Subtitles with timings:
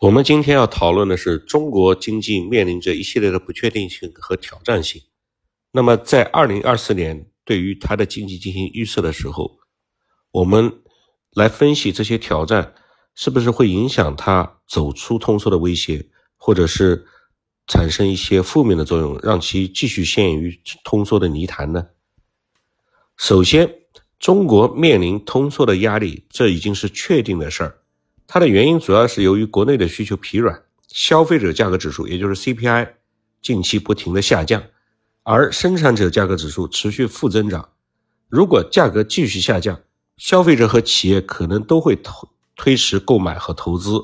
[0.00, 5.02] 我们今天要讨论的是中国经济面临着一系列的不确定性和挑战性。
[5.72, 9.58] 那么，在二零二四年对于它的经济进行预测的时候，
[10.30, 10.72] 我们
[11.32, 12.74] 来分析这些挑战
[13.16, 16.06] 是不是会影响它走出通缩的威胁，
[16.36, 17.04] 或者是
[17.66, 21.88] 产生一些负面的作用，让其继续陷于通缩的泥潭呢？
[23.16, 23.68] 首先，
[24.20, 27.77] 中国面临通缩的压力，这已经是确定的事儿。
[28.30, 32.90] 它的原因主要是由于国内的需求疲软，消费者价格指数也就是 CPI
[33.40, 34.62] 近期不停的下降，
[35.22, 37.70] 而生产者价格指数持续负增长。
[38.28, 39.80] 如果价格继续下降，
[40.18, 43.98] 消费者和企业可能都会推推迟购买和投资，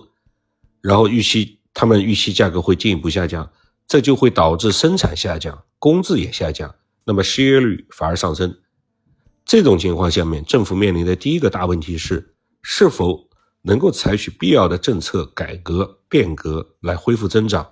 [0.81, 3.53] 然后预期他们预期价格会进一步下降，
[3.87, 8.57] 这就会导致生产下降，工资也下降，那么失业率反而上升。
[9.45, 13.24] 这种情况下面，政府面临的第一个大问题是是否。
[13.67, 17.67] 能够采取必要的政策改革变革来恢复增长，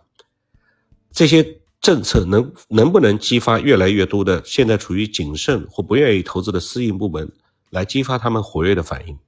[1.13, 7.31] 这些政策能能不能激发越来越多的现在处于谨慎或不愿意投资的私营部门
[7.69, 9.19] 来激发他们活跃的反应？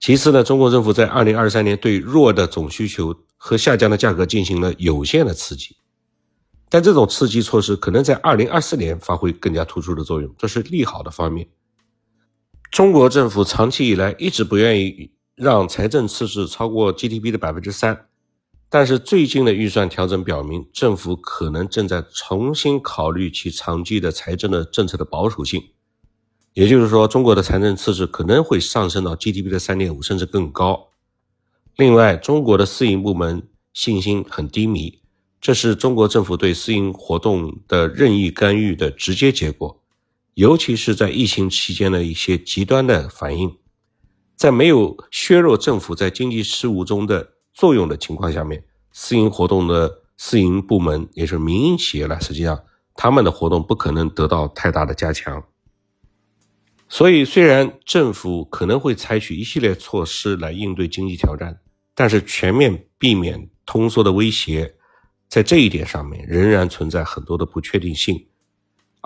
[0.00, 5.76] 其次呢，中国政府在二零二三年对弱的总需求和下降的价格进行了有限的刺激，
[6.70, 11.46] 但这种刺激措施可能在二零二四年发挥更加突出的作用，这是利好的方面。
[12.74, 18.06] 中国政府长期以来一直不愿意让财政赤字超过 GDP 的百分之三，
[18.68, 25.62] 但是最近的预算调整表明，政府可能正在重新考虑其长期的财政的政策的保守性。
[26.54, 30.88] 也就是说，中国的财政赤字可能会上升到 GDP 的三点五甚至更高。
[31.76, 34.98] 另外，中国的私营部门信心很低迷，
[35.40, 39.80] 这是中国政府对私营活动的任意干预的直接结果。
[40.34, 43.56] 尤其是在疫情期间的一些极端的反应，
[44.36, 52.64] 在没有削弱政府在经济事务中的作用的情况下面，私营活动的私营部门，也就是民营企业呢，实际上
[52.94, 55.44] 他们的活动不可能得到太大的加强。
[56.88, 61.60] 所以，虽然政府可能会采取一系列措施来应对经济挑战，
[61.94, 64.74] 但是全面避免通缩的威胁，
[65.28, 68.26] 在这一点上面仍然存在很多的不确定性。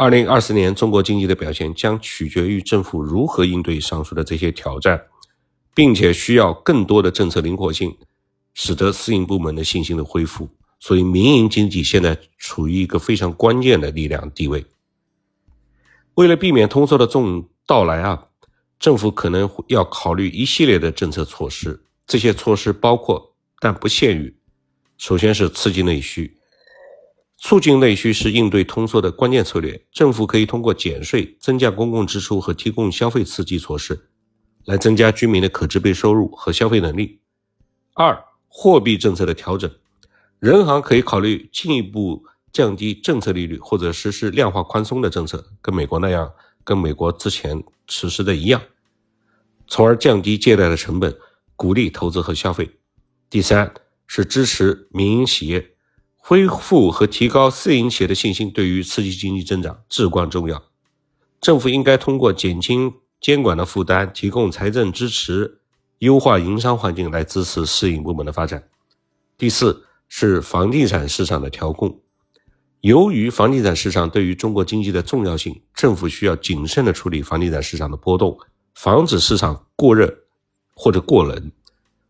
[0.00, 5.06] 二零二四年中国经济的表现将取决于政府如何应对上述的这些挑战，
[5.74, 7.96] 并且需要更多的政策灵活性，
[8.54, 10.48] 使得私营部门的信心的恢复。
[10.78, 14.64] 所以，民营经济现在处于一个非常关键的力量地位。
[16.14, 18.28] 为了避免通缩的重到来啊，
[18.78, 21.82] 政府可能要考虑一系列的政策措施。
[22.06, 24.36] 这些措施包括，但不限于：
[24.96, 26.37] 首先是刺激内需。
[27.40, 29.86] 促进内需是应对通缩的关键策略。
[29.92, 34.08] 政府可以通过减税、增加公共支出和提供消费刺激措施，
[34.64, 37.20] 来增加居民的可支配收入和消费能力。
[37.94, 39.70] 二、货币政策的调整，
[40.40, 46.32] 人行可以考虑进一步降低政策利率，或者实施量化宽松的政策，跟美国那样，
[46.64, 48.60] 跟美国之前实施的一样，
[49.68, 51.16] 从而降低借贷的成本，
[51.54, 52.68] 鼓励投资和消费。
[53.30, 53.72] 第三
[54.08, 55.76] 是支持民营企业。
[56.28, 60.62] 恢复和提高私营企业的信心，对于刺激经济增长至关重要。
[61.40, 65.60] 政府应该通过减轻监管的负担，提供财政支持，
[66.00, 68.62] 优化营商环境来支持私营部门的发展。
[69.38, 71.98] 第四是房地产市场的调控。
[72.82, 78.38] 由于房地产市场对于中国经济的重要性，政府需要谨慎地处理房地产市场的波动，
[78.74, 80.14] 防止市场过热
[80.74, 81.50] 或者过冷。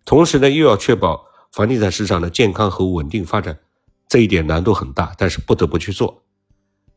[0.05, 3.57] 同时呢，又要确保房地产市场的健康和稳定发展。
[4.09, 6.25] 这一点难度很大，但是不得不去做。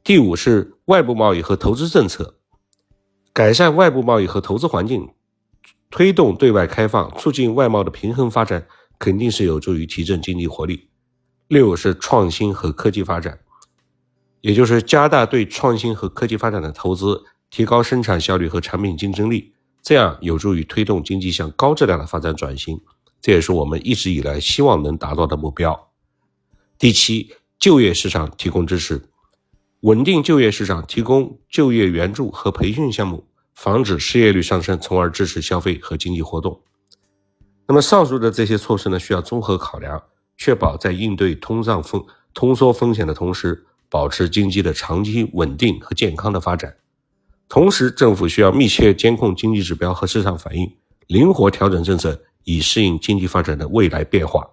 [0.04, 2.38] 第五是外部贸易和投资政策，
[3.34, 5.10] 改善外部贸易和投资环境，
[5.90, 8.66] 推动对外开放，促进外贸的平衡发展，
[8.98, 10.90] 肯定是有助于提振经济活力。
[11.48, 13.40] 六是创新和科技发展，
[14.40, 22.80] 也就是加大对创新和科技发展的投资，提高生产效率和产品竞争力，这样有助于推动经济向高质量的发展转型。
[23.20, 25.91] 这也是我们一直以来希望能达到的目标。
[26.82, 29.08] 第七，就业市场提供支持，
[29.82, 36.60] 稳定就业市场，提供就业援助和培训项目，防止失业率上升，从而支持消费和经济活动。
[37.68, 40.02] 那么上述的这些措施呢，需要综合考量，
[40.36, 46.76] 确保在应对通胀风通缩风险的同时，保持经济的长期稳定和健康的发展。
[47.48, 50.76] 同时，政府需要密切监控经济指标和市场反应，
[51.06, 54.50] 灵活调整政策，以适应经济发展的未来变化。